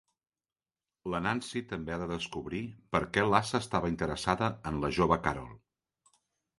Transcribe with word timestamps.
La 1.15 1.19
Nancy 1.25 1.61
també 1.73 1.95
ha 1.97 2.01
de 2.05 2.09
descobrir 2.13 2.63
per 2.97 3.03
què 3.13 3.29
l'Asa 3.31 3.57
estava 3.63 3.95
interessada 3.95 4.53
en 4.73 4.85
la 4.85 4.95
jove 5.01 5.23
Carol. 5.31 5.57